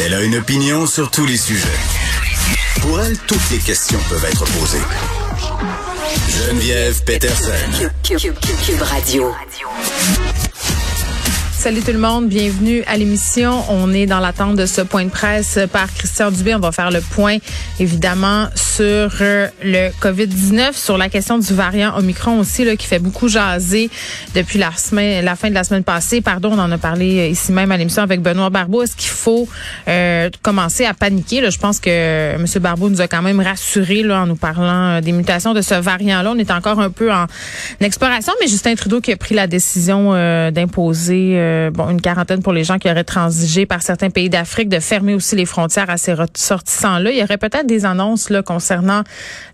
[0.00, 1.68] Elle a une opinion sur tous les sujets.
[2.80, 4.82] Pour elle, toutes les questions peuvent être posées.
[6.28, 7.50] Geneviève Peterson.
[8.02, 8.34] Cube,
[8.80, 9.32] Radio.
[11.56, 13.64] Salut tout le monde, bienvenue à l'émission.
[13.70, 16.54] On est dans l'attente de ce point de presse par Christian Dubé.
[16.54, 17.38] On va faire le point,
[17.80, 18.84] évidemment, sur
[19.20, 23.88] euh, le COVID-19, sur la question du variant Omicron aussi, là, qui fait beaucoup jaser
[24.34, 26.20] depuis la semaine, la fin de la semaine passée.
[26.20, 28.82] Pardon, on en a parlé euh, ici même à l'émission avec Benoît Barbeau.
[28.82, 29.46] Est-ce qu'il faut
[29.86, 31.40] euh, commencer à paniquer?
[31.40, 31.50] Là?
[31.50, 32.44] Je pense que M.
[32.60, 36.32] Barbeau nous a quand même rassuré là, en nous parlant des mutations de ce variant-là.
[36.34, 37.26] On est encore un peu en
[37.80, 40.14] exploration, mais Justin Trudeau qui a pris la décision
[40.50, 44.68] d'imposer euh, bon, une quarantaine pour les gens qui auraient transigé par certains pays d'Afrique,
[44.68, 47.12] de fermer aussi les frontières à ces ressortissants-là.
[47.12, 48.63] Il y aurait peut-être des annonces là, concernant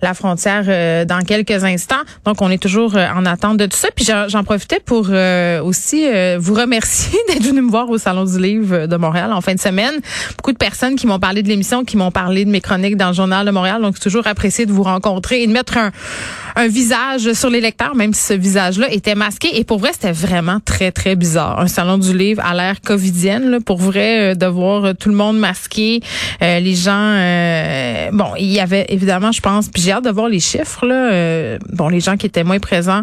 [0.02, 2.02] la frontière euh, dans quelques instants.
[2.24, 3.88] Donc, on est toujours euh, en attente de tout ça.
[3.94, 6.06] Puis j'en profitais pour aussi
[6.38, 9.60] vous remercier d'être venu me voir au Salon du Livre de Montréal en fin de
[9.60, 9.94] semaine.
[10.36, 13.08] Beaucoup de personnes qui m'ont parlé de l'émission, qui m'ont parlé de mes chroniques dans
[13.08, 13.82] le Journal de Montréal.
[13.82, 15.90] Donc, c'est toujours apprécié de vous rencontrer et de mettre un,
[16.56, 19.58] un visage sur les lecteurs, même si ce visage-là était masqué.
[19.58, 21.60] Et pour vrai, c'était vraiment très, très bizarre.
[21.60, 25.08] Un salon du livre à l'ère covidienne, là, pour vrai, euh, de voir euh, tout
[25.08, 26.00] le monde masqué,
[26.42, 27.10] euh, les gens...
[28.12, 30.86] bon, il y avait évidemment, je pense, puis j'ai hâte de voir les chiffres.
[30.86, 33.02] Là, bon, les gens qui étaient moins présents,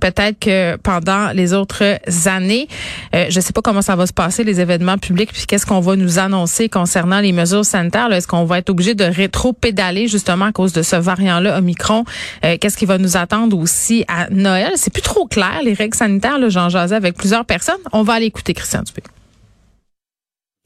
[0.00, 2.68] peut-être que pendant les autres années,
[3.12, 5.96] je sais pas comment ça va se passer, les événements publics, puis qu'est-ce qu'on va
[5.96, 8.12] nous annoncer concernant les mesures sanitaires.
[8.12, 12.04] Est-ce qu'on va être obligé de rétro-pédaler justement à cause de ce variant-là, Omicron?
[12.42, 14.72] qu'est-ce qui va nous attendre aussi à Noël?
[14.74, 16.38] C'est plus trop clair, les règles sanitaires.
[16.50, 17.78] J'en jasais avec plusieurs personnes.
[17.92, 19.04] On va aller écouter Christian Dubé.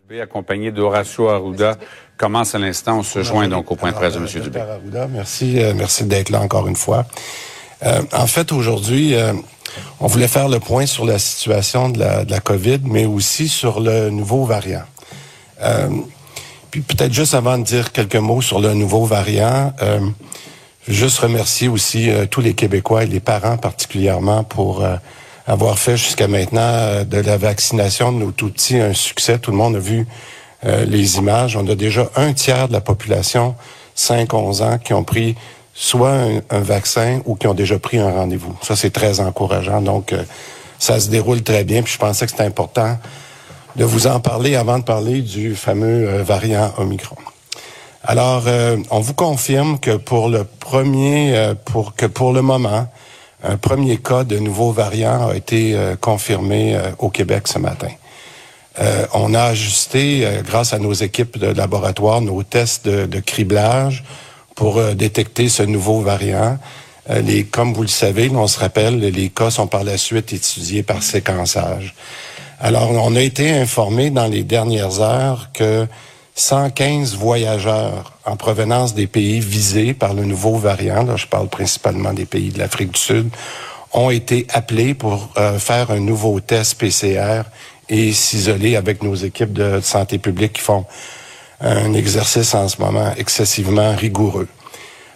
[0.00, 1.76] Dubé, accompagné d'Horacio Arruda,
[2.16, 3.00] commence à l'instant.
[3.00, 4.42] On se joint donc au point de presse de M.
[4.42, 4.60] Dubé.
[4.60, 7.04] Arruda, merci, euh, merci d'être là encore une fois.
[7.84, 9.34] Euh, en fait, aujourd'hui, euh,
[10.00, 13.46] on voulait faire le point sur la situation de la, de la COVID, mais aussi
[13.46, 14.84] sur le nouveau variant.
[16.70, 19.74] puis peut-être juste avant de dire quelques mots sur le nouveau variant,
[20.88, 24.84] juste remercier aussi tous les Québécois et les parents particulièrement pour
[25.46, 29.38] avoir fait jusqu'à maintenant euh, de la vaccination de nos tout-petits un succès.
[29.38, 30.06] Tout le monde a vu
[30.64, 31.56] euh, les images.
[31.56, 33.54] On a déjà un tiers de la population,
[33.96, 35.36] 5-11 ans, qui ont pris
[35.72, 36.16] soit
[36.50, 38.56] un, vaccin ou qui ont déjà pris un rendez-vous.
[38.62, 39.80] Ça, c'est très encourageant.
[39.80, 40.22] Donc, euh,
[40.78, 41.82] ça se déroule très bien.
[41.82, 42.98] Puis je pensais que c'était important
[43.76, 47.16] de vous en parler avant de parler du fameux variant Omicron.
[48.06, 48.44] Alors,
[48.90, 52.86] on vous confirme que pour le premier, pour que pour le moment,
[53.42, 57.90] un premier cas de nouveau variant a été euh, confirmé euh, au Québec ce matin.
[58.80, 64.04] Euh, on a ajusté, grâce à nos équipes de laboratoire, nos tests de, criblage
[64.54, 66.58] pour détecter ce nouveau variant.
[67.08, 70.82] les, comme vous le savez, on se rappelle, les cas sont par la suite étudiés
[70.82, 71.94] par séquençage.
[72.60, 75.86] Alors, on a été informé dans les dernières heures que
[76.36, 82.12] 115 voyageurs en provenance des pays visés par le nouveau variant, là, je parle principalement
[82.12, 83.30] des pays de l'Afrique du Sud,
[83.94, 87.42] ont été appelés pour euh, faire un nouveau test PCR
[87.88, 90.84] et s'isoler avec nos équipes de santé publique qui font
[91.62, 94.48] un exercice en ce moment excessivement rigoureux.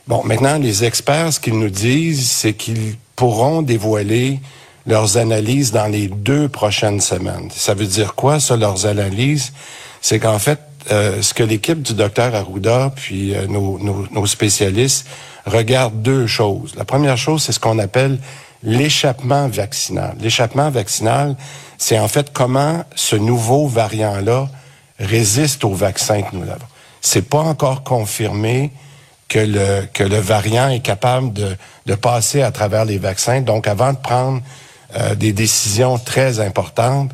[0.08, 4.40] Bon, maintenant, les experts, ce qu'ils nous disent, c'est qu'ils pourront dévoiler
[4.86, 7.50] leurs analyses dans les deux prochaines semaines.
[7.54, 9.52] Ça veut dire quoi, ça, leurs analyses?
[10.00, 10.58] C'est qu'en fait,
[10.90, 15.06] euh, ce que l'équipe du docteur Arruda, puis euh, nos, spécialistes,
[15.46, 16.74] regardent deux choses.
[16.76, 18.18] La première chose, c'est ce qu'on appelle
[18.62, 20.14] l'échappement vaccinal.
[20.20, 21.36] L'échappement vaccinal,
[21.78, 24.48] c'est en fait comment ce nouveau variant-là
[24.98, 26.66] résiste au vaccin que nous avons.
[27.00, 28.70] C'est pas encore confirmé
[29.28, 33.40] que le, variant est capable de, de passer à travers les vaccins.
[33.40, 34.42] Donc, avant de prendre
[34.96, 37.12] euh, des décisions très importantes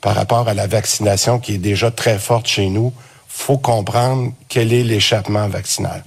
[0.00, 2.90] par rapport à la vaccination qui est déjà très forte chez nous,
[3.38, 6.02] faut comprendre quel est l'échappement vaccinal.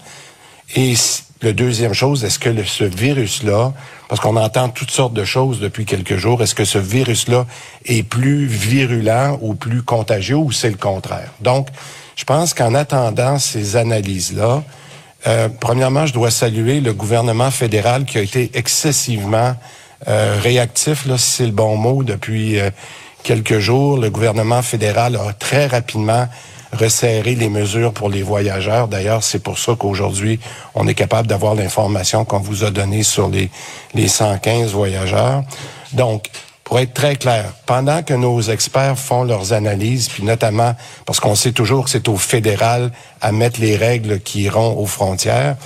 [0.76, 0.94] Et
[1.42, 3.74] le deuxième chose, est-ce que ce virus-là,
[4.10, 7.48] parce qu'on entend toutes sortes de choses depuis quelques jours, est-ce que ce virus-là
[7.86, 11.32] est plus virulent ou plus contagieux ou c'est le contraire?
[11.40, 11.70] Donc,
[12.16, 14.64] je pense qu'en attendant ces analyses-là,
[15.26, 19.56] euh, premièrement, je dois saluer le gouvernement fédéral qui a été excessivement
[20.08, 22.72] euh, réactif, là, si c'est le bon mot, depuis euh,
[23.24, 23.98] quelques jours.
[23.98, 26.28] Le gouvernement fédéral a très rapidement
[26.72, 28.88] resserrer les mesures pour les voyageurs.
[28.88, 30.40] D'ailleurs, c'est pour ça qu'aujourd'hui,
[30.76, 33.50] on est capable d'avoir l'information qu'on vous a donnée sur les,
[33.94, 35.44] les 115 voyageurs.
[35.94, 36.30] Donc,
[36.64, 40.74] pour être très clair, pendant que nos experts font leurs analyses, puis notamment
[41.06, 44.86] parce qu'on sait toujours que c'est au fédéral à mettre les règles qui iront aux
[44.86, 45.58] frontières.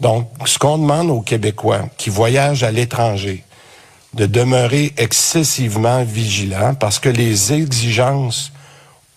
[0.00, 3.42] Donc, ce qu'on demande aux Québécois qui voyagent à l'étranger,
[4.14, 8.52] de demeurer excessivement vigilant parce que les exigences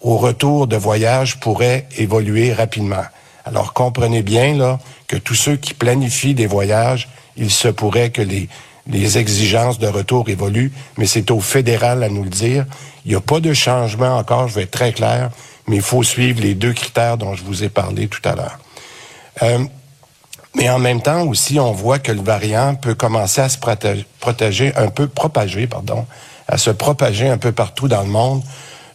[0.02, 3.04] au retour de voyage pourraient évoluer rapidement.
[3.46, 7.08] Alors comprenez bien là que tous ceux qui planifient des voyages,
[7.38, 8.50] il se pourrait que les,
[8.88, 12.66] les exigences de retour évoluent, mais c'est au fédéral à nous le dire.
[13.06, 15.30] Il n'y a pas de changement encore, je vais être très clair,
[15.68, 18.60] mais il faut suivre les deux critères dont je vous ai parlé tout à l'heure.
[19.44, 19.60] Euh,
[20.56, 24.74] mais en même temps aussi, on voit que le variant peut commencer à se protéger,
[24.76, 26.06] un peu, propager, pardon,
[26.48, 28.42] à se propager un peu partout dans le monde.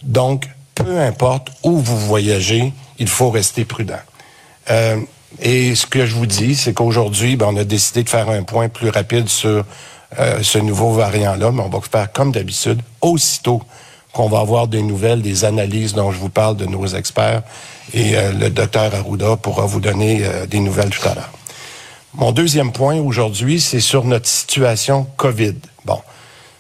[0.03, 4.01] Donc, peu importe où vous voyagez, il faut rester prudent.
[4.71, 4.97] Euh,
[5.41, 8.43] et ce que je vous dis, c'est qu'aujourd'hui, ben, on a décidé de faire un
[8.43, 9.65] point plus rapide sur
[10.19, 13.63] euh, ce nouveau variant-là, mais on va faire comme d'habitude, aussitôt
[14.13, 17.43] qu'on va avoir des nouvelles, des analyses dont je vous parle de nos experts,
[17.95, 21.31] et euh, le docteur Arruda pourra vous donner euh, des nouvelles tout à l'heure.
[22.15, 25.55] Mon deuxième point aujourd'hui, c'est sur notre situation COVID.
[25.87, 25.99] Bon,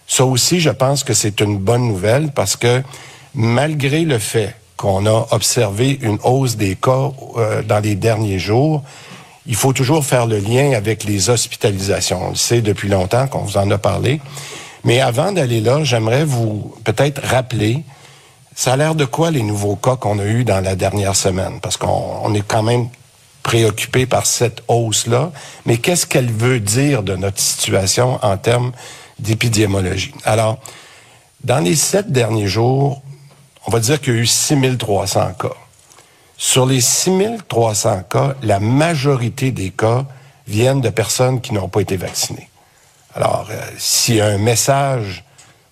[0.07, 2.83] ça aussi, je pense que c'est une bonne nouvelle parce que
[3.35, 8.83] malgré le fait qu'on a observé une hausse des cas euh, dans les derniers jours,
[9.47, 12.27] il faut toujours faire le lien avec les hospitalisations.
[12.27, 14.21] On le sait depuis longtemps qu'on vous en a parlé.
[14.85, 17.85] Mais avant d'aller là, j'aimerais vous peut-être rappeler,
[18.55, 21.61] ça a l'air de quoi les nouveaux cas qu'on a eus dans la dernière semaine?
[21.61, 22.89] Parce qu'on est quand même
[23.43, 25.33] préoccupé par cette hausse-là.
[25.67, 28.73] Mais qu'est-ce qu'elle veut dire de notre situation en termes
[29.19, 30.15] d'épidémiologie?
[30.25, 30.59] Alors,
[31.45, 33.03] dans les sept derniers jours,
[33.67, 35.49] on va dire qu'il y a eu 6300 cas.
[36.37, 40.05] Sur les 6300 cas, la majorité des cas
[40.47, 42.49] viennent de personnes qui n'ont pas été vaccinées.
[43.15, 45.25] Alors, euh, s'il y a un message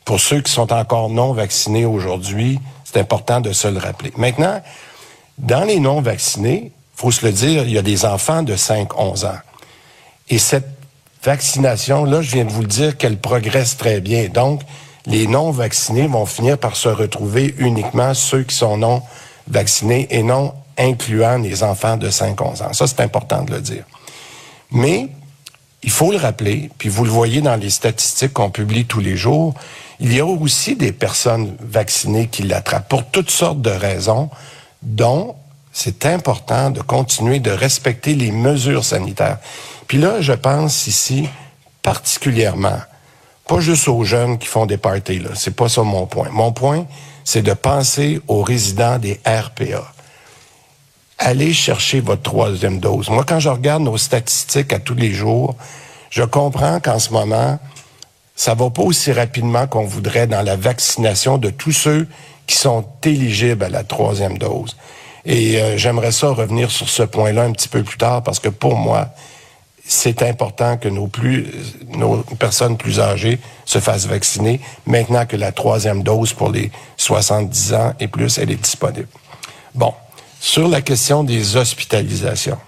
[0.04, 4.12] pour ceux qui sont encore non vaccinés aujourd'hui, c'est important de se le rappeler.
[4.16, 4.60] Maintenant,
[5.38, 9.26] dans les non vaccinés, faut se le dire, il y a des enfants de 5-11
[9.26, 9.38] ans.
[10.28, 10.68] Et cette
[11.22, 14.28] vaccination, là, je viens de vous le dire qu'elle progresse très bien.
[14.28, 14.62] Donc,
[15.06, 19.02] les non-vaccinés vont finir par se retrouver uniquement ceux qui sont non
[19.48, 22.72] vaccinés et non incluant les enfants de 5-11 ans.
[22.72, 23.84] Ça, c'est important de le dire.
[24.70, 25.08] Mais,
[25.82, 29.16] il faut le rappeler, puis vous le voyez dans les statistiques qu'on publie tous les
[29.16, 29.54] jours,
[29.98, 34.30] il y a aussi des personnes vaccinées qui l'attrapent pour toutes sortes de raisons,
[34.82, 35.34] dont
[35.72, 39.38] c'est important de continuer de respecter les mesures sanitaires.
[39.86, 41.28] Puis là, je pense ici
[41.82, 42.78] particulièrement
[43.50, 45.30] pas juste aux jeunes qui font des parties, là.
[45.34, 46.28] C'est pas ça mon point.
[46.30, 46.86] Mon point,
[47.24, 49.92] c'est de penser aux résidents des RPA.
[51.18, 53.10] Allez chercher votre troisième dose.
[53.10, 55.56] Moi, quand je regarde nos statistiques à tous les jours,
[56.10, 57.58] je comprends qu'en ce moment,
[58.36, 62.06] ça va pas aussi rapidement qu'on voudrait dans la vaccination de tous ceux
[62.46, 64.76] qui sont éligibles à la troisième dose.
[65.24, 68.48] Et euh, j'aimerais ça revenir sur ce point-là un petit peu plus tard parce que
[68.48, 69.08] pour moi,
[69.90, 71.52] c'est important que nos plus
[71.88, 77.74] nos personnes plus âgées se fassent vacciner maintenant que la troisième dose pour les 70
[77.74, 79.08] ans et plus, elle est disponible.
[79.74, 79.92] Bon,
[80.38, 82.58] sur la question des hospitalisations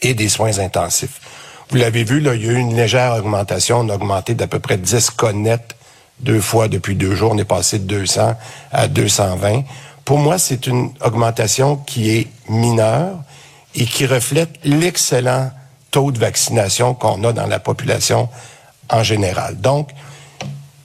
[0.00, 1.20] et des soins intensifs.
[1.68, 3.80] Vous l'avez vu, là, il y a eu une légère augmentation.
[3.80, 5.76] On a augmenté d'à peu près 10 cas nets
[6.20, 7.32] deux fois depuis deux jours.
[7.34, 8.36] On est passé de 200
[8.72, 9.64] à 220.
[10.06, 13.18] Pour moi, c'est une augmentation qui est mineure
[13.74, 15.50] et qui reflète l'excellent
[15.90, 18.28] taux de vaccination qu'on a dans la population
[18.90, 19.60] en général.
[19.60, 19.90] Donc,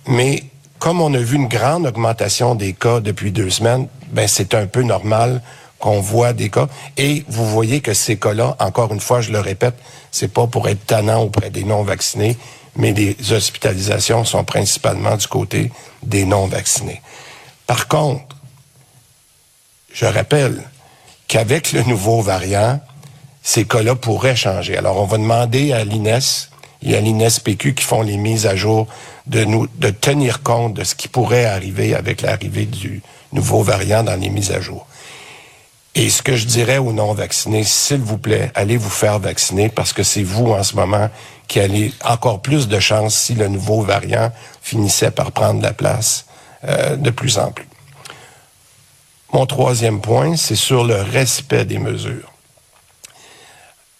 [0.07, 0.43] mais
[0.79, 4.67] comme on a vu une grande augmentation des cas depuis deux semaines, ben c'est un
[4.67, 5.41] peu normal
[5.79, 6.67] qu'on voit des cas.
[6.97, 9.75] Et vous voyez que ces cas-là, encore une fois, je le répète,
[10.11, 12.37] c'est pas pour être tannant auprès des non-vaccinés,
[12.75, 17.01] mais les hospitalisations sont principalement du côté des non-vaccinés.
[17.67, 18.35] Par contre,
[19.93, 20.63] je rappelle
[21.27, 22.79] qu'avec le nouveau variant,
[23.43, 24.77] ces cas-là pourraient changer.
[24.77, 26.47] Alors, on va demander à l'INES
[26.81, 28.87] et à l'INES-PQ qui font les mises à jour
[29.27, 33.01] de nous, de tenir compte de ce qui pourrait arriver avec l'arrivée du
[33.33, 34.87] nouveau variant dans les mises à jour.
[35.95, 39.93] Et ce que je dirais aux non-vaccinés, s'il vous plaît, allez vous faire vacciner parce
[39.93, 41.09] que c'est vous en ce moment
[41.47, 44.31] qui allez encore plus de chance si le nouveau variant
[44.61, 46.25] finissait par prendre la place
[46.63, 47.67] euh, de plus en plus.
[49.33, 52.32] Mon troisième point, c'est sur le respect des mesures.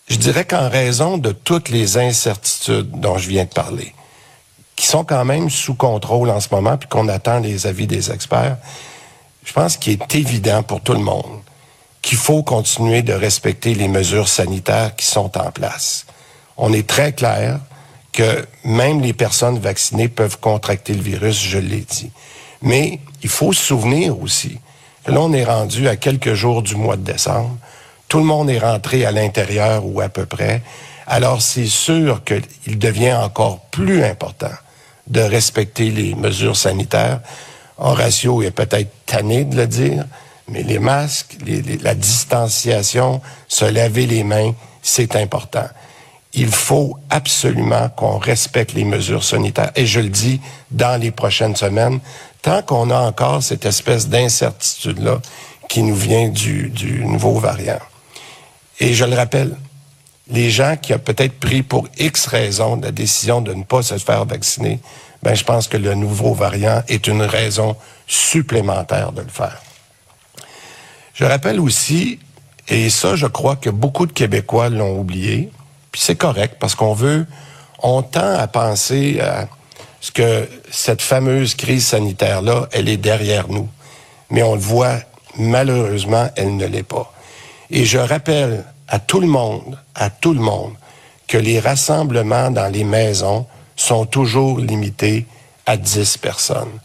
[0.07, 3.93] Je dirais qu'en raison de toutes les incertitudes dont je viens de parler,
[4.75, 8.11] qui sont quand même sous contrôle en ce moment, puis qu'on attend les avis des
[8.11, 8.57] experts,
[9.45, 11.41] je pense qu'il est évident pour tout le monde
[12.03, 16.05] qu'il faut continuer de respecter les mesures sanitaires qui sont en place.
[16.57, 17.59] On est très clair
[18.11, 22.11] que même les personnes vaccinées peuvent contracter le virus, je l'ai dit.
[22.61, 24.59] Mais il faut se souvenir aussi
[25.03, 27.57] que là, on est rendu à quelques jours du mois de décembre
[28.13, 30.61] tout le monde est rentré à l'intérieur ou à peu près.
[31.07, 34.51] Alors c'est sûr qu'il devient encore plus important
[35.07, 37.21] de respecter les mesures sanitaires.
[37.79, 40.05] Horatio est peut-être tanné de le dire,
[40.47, 41.37] mais les masques,
[41.81, 44.53] la distanciation, se laver les mains,
[44.83, 45.67] c'est important.
[46.33, 49.71] Il faut absolument qu'on respecte les mesures sanitaires.
[49.75, 50.39] Et je le dis
[50.69, 51.99] dans les prochaines semaines,
[52.43, 55.19] tant qu'on a encore cette espèce d'incertitude-là
[55.67, 57.79] qui nous vient du, du nouveau variant.
[58.83, 59.55] Et je le rappelle,
[60.27, 63.97] les gens qui ont peut-être pris pour X raison la décision de ne pas se
[63.97, 64.81] faire vacciner,
[65.21, 69.61] ben, je pense que le nouveau variant est une raison supplémentaire de le faire.
[71.13, 72.19] Je rappelle aussi,
[72.67, 75.49] et ça, je crois que beaucoup de Québécois l'ont oublié,
[75.93, 77.25] puis c'est correct parce qu'on veut,
[77.81, 79.47] on tend à penser à
[80.01, 83.69] ce que cette fameuse crise sanitaire-là, elle est derrière nous.
[84.29, 84.97] Mais on le voit,
[85.37, 87.13] malheureusement, elle ne l'est pas.
[87.69, 90.73] Et je rappelle à tout le monde, à tout le monde,
[91.27, 95.25] que les rassemblements dans les maisons sont toujours limités
[95.65, 96.79] à 10 personnes.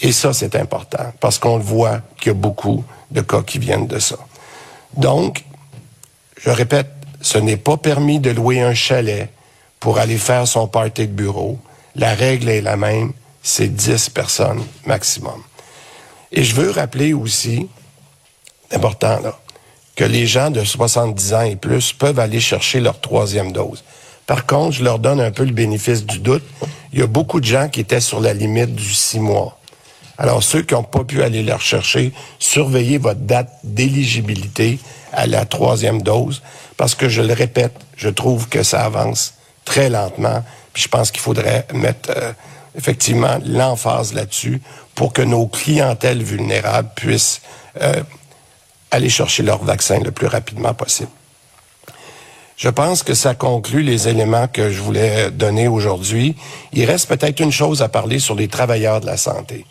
[0.00, 3.58] Et ça, c'est important, parce qu'on le voit qu'il y a beaucoup de cas qui
[3.58, 4.16] viennent de ça.
[4.96, 5.44] Donc,
[6.36, 6.90] je répète,
[7.20, 9.30] ce n'est pas permis de louer un chalet
[9.80, 11.58] pour aller faire son party de bureau.
[11.96, 13.12] La règle est la même,
[13.42, 15.42] c'est 10 personnes maximum.
[16.32, 17.68] Et je veux rappeler aussi,
[18.72, 19.38] important là,
[19.96, 23.84] que les gens de 70 ans et plus peuvent aller chercher leur troisième dose.
[24.26, 26.42] Par contre, je leur donne un peu le bénéfice du doute.
[26.92, 29.58] Il y a beaucoup de gens qui étaient sur la limite du six mois.
[30.16, 34.78] Alors, ceux qui n'ont pas pu aller leur chercher, surveillez votre date d'éligibilité
[35.12, 36.42] à la troisième dose,
[36.76, 39.34] parce que je le répète, je trouve que ça avance
[39.64, 42.32] très lentement, je pense qu'il faudrait mettre euh,
[42.76, 44.60] effectivement l'emphase là-dessus
[44.94, 47.40] pour que nos clientèles vulnérables puissent
[47.80, 48.02] euh,
[48.94, 51.10] aller chercher leur vaccin le plus rapidement possible.
[52.56, 56.36] Je pense que ça conclut les éléments que je voulais donner aujourd'hui.
[56.72, 59.66] Il reste peut-être une chose à parler sur les travailleurs de la santé.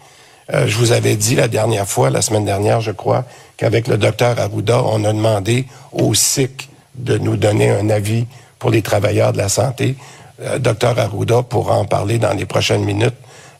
[0.53, 3.23] Euh, je vous avais dit la dernière fois, la semaine dernière, je crois,
[3.55, 8.25] qu'avec le docteur Arruda, on a demandé au SIC de nous donner un avis
[8.59, 9.95] pour les travailleurs de la santé.
[10.41, 13.15] Euh, docteur Arruda pourra en parler dans les prochaines minutes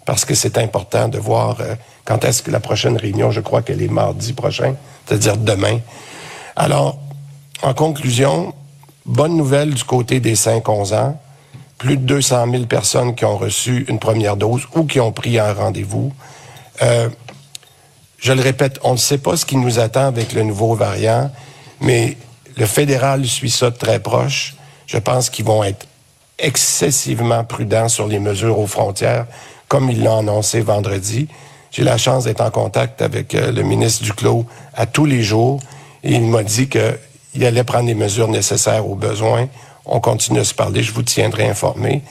[0.05, 3.61] parce que c'est important de voir euh, quand est-ce que la prochaine réunion, je crois
[3.61, 5.79] qu'elle est mardi prochain, c'est-à-dire demain.
[6.55, 6.97] Alors,
[7.61, 8.53] en conclusion,
[9.05, 11.19] bonne nouvelle du côté des 5-11 ans.
[11.77, 15.39] Plus de 200 000 personnes qui ont reçu une première dose ou qui ont pris
[15.39, 16.13] un rendez-vous.
[16.81, 17.09] Euh,
[18.17, 21.29] je le répète, on ne sait pas ce qui nous attend avec le nouveau variant,
[21.81, 22.17] mais
[22.55, 24.55] le fédéral suit ça de très proche.
[24.87, 25.87] Je pense qu'ils vont être
[26.39, 29.25] excessivement prudents sur les mesures aux frontières,
[29.67, 31.27] comme ils l'ont annoncé vendredi.
[31.73, 35.59] J'ai la chance d'être en contact avec euh, le ministre Duclos à tous les jours
[36.03, 39.49] et il m'a dit qu'il allait prendre les mesures nécessaires aux besoins.
[39.85, 42.03] On continue à se parler, je vous tiendrai informé.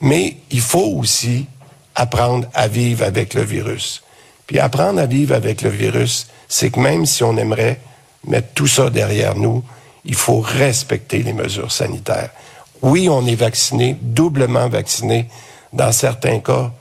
[0.00, 1.46] Mais il faut aussi
[1.94, 4.02] apprendre à vivre avec le virus.
[4.48, 7.80] Puis apprendre à vivre avec le virus, c'est que même si on aimerait
[8.26, 9.62] mettre tout ça derrière nous,
[10.04, 12.30] il faut respecter les mesures sanitaires.
[12.82, 15.28] Oui, on est vacciné, doublement vacciné
[15.72, 16.72] dans certains cas,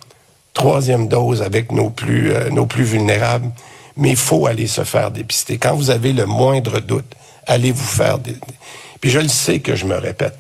[0.54, 3.52] troisième dose avec nos plus, euh, nos plus vulnérables,
[3.98, 5.58] mais il faut aller se faire dépister.
[5.58, 7.16] Quand vous avez le moindre doute,
[7.48, 8.36] allez vous faire des...
[9.02, 10.38] Puis je le sais que je me répète.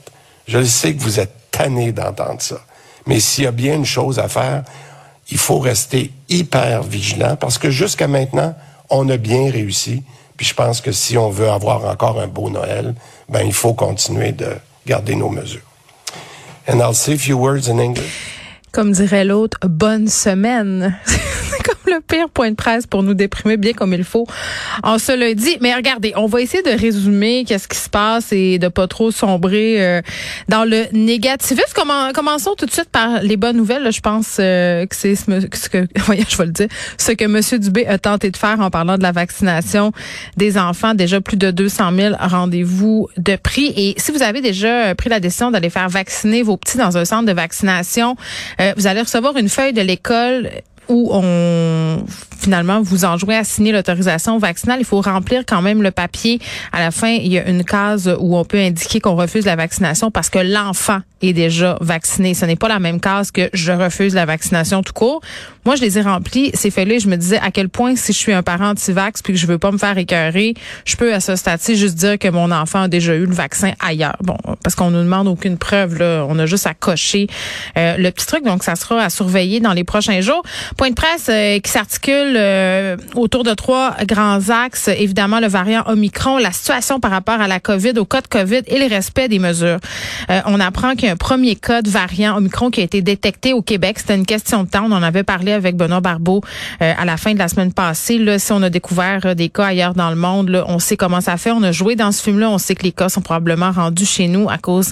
[0.47, 2.59] Je le sais que vous êtes tanné d'entendre ça.
[3.05, 4.63] Mais s'il y a bien une chose à faire,
[5.29, 8.55] il faut rester hyper vigilant parce que jusqu'à maintenant,
[8.89, 10.03] on a bien réussi.
[10.37, 12.95] Puis je pense que si on veut avoir encore un beau Noël,
[13.27, 14.55] ben il faut continuer de
[14.87, 15.61] garder nos mesures.
[16.67, 18.38] And I'll say a few words in English.
[18.71, 20.97] Comme dirait l'autre, bonne semaine.
[21.89, 24.27] le pire point de presse pour nous déprimer bien comme il faut
[24.83, 25.57] en ce dit.
[25.61, 29.11] Mais regardez, on va essayer de résumer qu'est-ce qui se passe et de pas trop
[29.11, 30.01] sombrer euh,
[30.47, 31.73] dans le négativisme.
[32.13, 33.91] commençons tout de suite par les bonnes nouvelles.
[33.91, 36.67] je pense euh, que c'est ce, que, voyons, je vais le dire,
[36.97, 37.59] ce que M.
[37.59, 39.91] Dubé a tenté de faire en parlant de la vaccination
[40.37, 40.93] des enfants.
[40.93, 43.73] Déjà plus de 200 000 rendez-vous de prix.
[43.75, 47.05] Et si vous avez déjà pris la décision d'aller faire vacciner vos petits dans un
[47.05, 48.15] centre de vaccination,
[48.61, 50.49] euh, vous allez recevoir une feuille de l'école
[50.89, 52.03] où on
[52.37, 56.39] finalement vous enjoint à signer l'autorisation vaccinale, il faut remplir quand même le papier.
[56.71, 59.55] À la fin, il y a une case où on peut indiquer qu'on refuse la
[59.55, 62.33] vaccination parce que l'enfant est déjà vacciné.
[62.33, 65.21] Ce n'est pas la même case que je refuse la vaccination tout court.
[65.65, 68.17] Moi, je les ai remplis, ces feuilles-là, je me disais à quel point si je
[68.17, 70.53] suis un parent anti-vax puis que je veux pas me faire écœurer,
[70.85, 73.73] je peux à ce stade-ci juste dire que mon enfant a déjà eu le vaccin
[73.79, 74.15] ailleurs.
[74.21, 76.25] Bon, parce qu'on nous demande aucune preuve, là.
[76.29, 77.27] On a juste à cocher
[77.77, 78.43] euh, le petit truc.
[78.43, 80.43] Donc, ça sera à surveiller dans les prochains jours.
[80.77, 84.87] Point de presse euh, qui s'articule euh, autour de trois grands axes.
[84.87, 88.61] Évidemment, le variant Omicron, la situation par rapport à la COVID, au cas de COVID
[88.67, 89.79] et le respect des mesures.
[90.45, 93.61] on apprend qu'il a un premier cas de variant Omicron qui a été détecté au
[93.61, 93.99] Québec.
[93.99, 94.85] C'était une question de temps.
[94.85, 96.41] On en avait parlé avec Benoît Barbeau
[96.81, 98.17] euh, à la fin de la semaine passée.
[98.17, 100.97] Là, si on a découvert euh, des cas ailleurs dans le monde, là, on sait
[100.97, 101.51] comment ça fait.
[101.51, 102.49] On a joué dans ce film-là.
[102.49, 104.91] On sait que les cas sont probablement rendus chez nous à cause,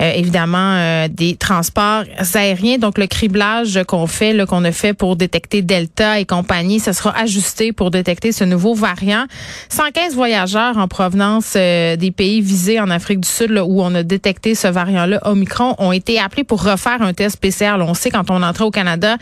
[0.00, 2.78] euh, évidemment, des transports aériens.
[2.78, 7.16] Donc, le criblage qu'on fait, qu'on a fait pour détecter Delta et compagnie, ça sera
[7.18, 9.26] ajusté pour détecter ce nouveau variant.
[9.68, 14.02] 115 voyageurs en provenance des pays visés en Afrique du Sud, là, où on a
[14.02, 17.76] détecté ce variant-là, Omicron, ont été appelés pour refaire un test PCR.
[17.80, 19.16] on sait quand on entrait au Canada,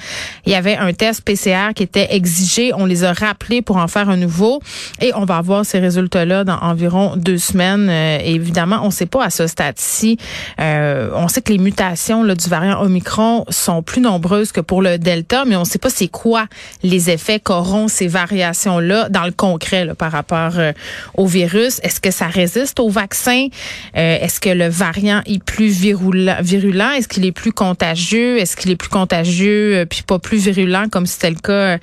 [0.45, 2.73] il y avait un test PCR qui était exigé.
[2.75, 4.61] On les a rappelés pour en faire un nouveau
[5.01, 7.89] et on va avoir ces résultats-là dans environ deux semaines.
[7.89, 10.19] Euh, évidemment, on ne sait pas à ce stade-ci.
[10.61, 14.83] Euh, on sait que les mutations là, du variant Omicron sont plus nombreuses que pour
[14.83, 16.47] le Delta, mais on ne sait pas c'est quoi
[16.83, 20.73] les effets qu'auront ces variations-là dans le concret là, par rapport euh,
[21.15, 21.81] au virus.
[21.83, 23.49] Est-ce que ça résiste au vaccin?
[23.95, 26.26] Est-ce que le variant est plus virulent?
[26.41, 26.91] Virulent?
[26.93, 28.39] Est-ce qu'il est plus contagieux?
[28.39, 31.79] Est-ce qu'il est plus contagieux puis pas plus virulent comme c'était le cas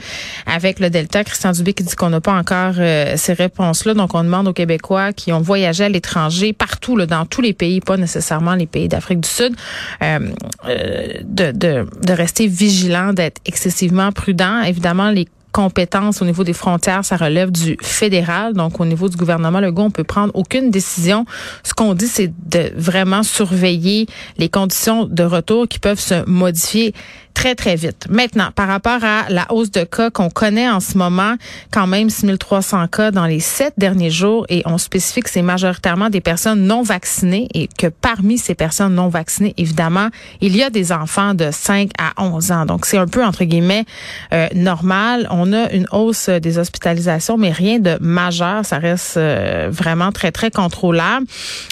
[0.46, 1.24] avec le Delta?
[1.24, 3.94] Christian Dubé qui dit qu'on n'a pas encore ces réponses-là.
[3.94, 7.54] Donc, on demande aux Québécois qui ont voyagé à l'étranger, partout, là, dans tous les
[7.54, 9.56] pays, pas nécessairement les pays d'Afrique du Sud,
[10.02, 10.20] euh,
[10.68, 14.62] euh, de, de, de rester vigilants, d'être excessivement prudents.
[14.64, 18.54] Évidemment, les compétences au niveau des frontières, ça relève du fédéral.
[18.54, 21.26] Donc, au niveau du gouvernement Legault, on peut prendre aucune décision.
[21.64, 24.08] Ce qu'on dit, c'est de vraiment surveiller
[24.38, 26.94] les conditions de retour qui peuvent se modifier
[27.34, 28.08] très, très vite.
[28.10, 31.36] Maintenant, par rapport à la hausse de cas qu'on connaît en ce moment,
[31.72, 36.10] quand même 6300 cas dans les sept derniers jours et on spécifie que c'est majoritairement
[36.10, 40.10] des personnes non vaccinées et que parmi ces personnes non vaccinées, évidemment,
[40.42, 42.66] il y a des enfants de 5 à 11 ans.
[42.66, 43.86] Donc, c'est un peu, entre guillemets,
[44.34, 45.28] euh, normal.
[45.30, 48.66] On a une hausse des hospitalisations, mais rien de majeur.
[48.66, 51.26] Ça reste euh, vraiment très, très contrôlable.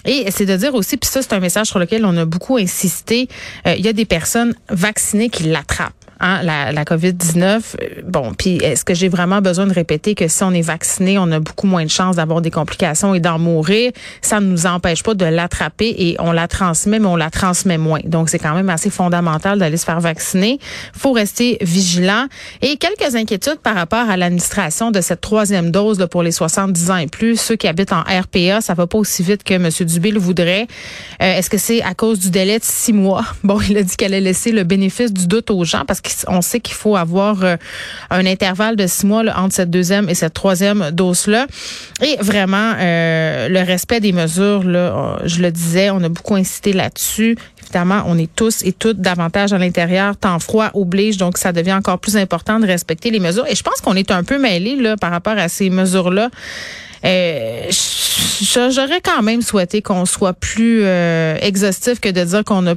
[0.06, 2.58] Et c'est de dire aussi, puis ça, c'est un message sur lequel on a beaucoup
[2.58, 3.28] insisté,
[3.68, 6.01] euh, il y a des personnes vaccinées qui l'attrape.
[6.24, 7.42] Hein, la, la COVID-19.
[7.42, 11.18] Euh, bon, puis est-ce que j'ai vraiment besoin de répéter que si on est vacciné,
[11.18, 13.92] on a beaucoup moins de chances d'avoir des complications et d'en mourir?
[14.22, 17.80] Ça ne nous empêche pas de l'attraper et on la transmet, mais on la transmet
[17.80, 18.02] moins.
[18.04, 20.60] Donc, c'est quand même assez fondamental d'aller se faire vacciner.
[20.94, 22.28] faut rester vigilant.
[22.62, 26.92] Et quelques inquiétudes par rapport à l'administration de cette troisième dose là, pour les 70
[26.92, 27.36] ans et plus.
[27.42, 29.70] Ceux qui habitent en RPA, ça va pas aussi vite que M.
[29.88, 30.68] Dubé le voudrait.
[31.24, 33.26] Euh, est-ce que c'est à cause du délai de six mois?
[33.44, 36.11] Bon, il a dit qu'elle allait laisser le bénéfice du doute aux gens parce que
[36.28, 37.56] on sait qu'il faut avoir euh,
[38.10, 41.48] un intervalle de six mois entre cette deuxième et cette troisième dose-là.
[42.02, 46.36] Et vraiment, euh, le respect des mesures, là, euh, je le disais, on a beaucoup
[46.36, 47.38] incité là-dessus.
[47.64, 50.18] Évidemment, on est tous et toutes davantage à l'intérieur.
[50.18, 53.46] Temps froid oblige, donc ça devient encore plus important de respecter les mesures.
[53.48, 56.30] Et je pense qu'on est un peu mêlés là, par rapport à ces mesures-là.
[57.04, 60.86] J'aurais quand même souhaité qu'on soit plus
[61.42, 62.76] exhaustif que de dire qu'on a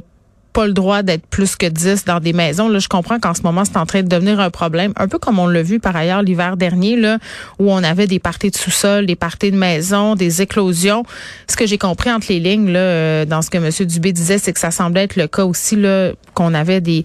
[0.55, 2.69] pas le droit d'être plus que 10 dans des maisons.
[2.69, 4.93] Là, je comprends qu'en ce moment, c'est en train de devenir un problème.
[4.95, 7.17] Un peu comme on l'a vu par ailleurs l'hiver dernier, là,
[7.59, 11.03] où on avait des parties de sous-sol, des parties de maison, des éclosions.
[11.49, 13.69] Ce que j'ai compris entre les lignes, là, euh, dans ce que M.
[13.85, 17.03] Dubé disait, c'est que ça semblait être le cas aussi, là, qu'on avait des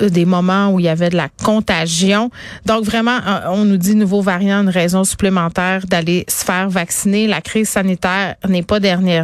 [0.00, 2.30] euh, des moments où il y avait de la contagion.
[2.66, 7.26] Donc vraiment, euh, on nous dit nouveau variant, une raison supplémentaire d'aller se faire vacciner.
[7.26, 9.20] La crise sanitaire n'est pas dernière